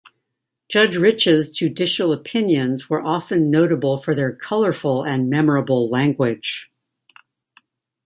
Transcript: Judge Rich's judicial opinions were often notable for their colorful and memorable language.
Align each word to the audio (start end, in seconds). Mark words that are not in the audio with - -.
Judge 0.67 0.97
Rich's 0.97 1.47
judicial 1.51 2.11
opinions 2.11 2.89
were 2.89 3.05
often 3.05 3.51
notable 3.51 3.97
for 3.97 4.15
their 4.15 4.33
colorful 4.33 5.03
and 5.03 5.29
memorable 5.29 5.91
language. 5.91 6.71